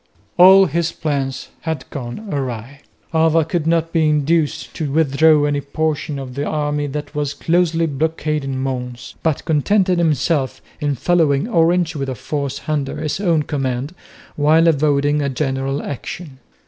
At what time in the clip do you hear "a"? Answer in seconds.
12.09-12.15, 15.21-15.29